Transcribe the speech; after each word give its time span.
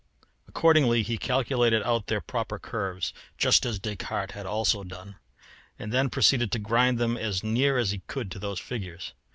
Accordingly 0.47 1.03
he 1.03 1.19
calculated 1.19 1.83
out 1.83 2.07
their 2.07 2.21
proper 2.21 2.57
curves, 2.57 3.13
just 3.37 3.67
as 3.67 3.77
Descartes 3.77 4.31
had 4.33 4.47
also 4.47 4.83
done, 4.83 5.17
and 5.77 5.93
then 5.93 6.09
proceeded 6.09 6.51
to 6.53 6.57
grind 6.57 6.97
them 6.97 7.15
as 7.17 7.43
near 7.43 7.77
as 7.77 7.91
he 7.91 7.99
could 8.07 8.31
to 8.31 8.39
those 8.39 8.59
figures. 8.59 9.13